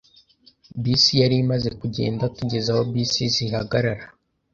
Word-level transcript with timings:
Bisi 0.81 1.13
yari 1.21 1.35
imaze 1.43 1.69
kugenda 1.81 2.23
tugeze 2.37 2.67
aho 2.73 2.81
bisi 2.93 3.23
zihagarara. 3.35 4.03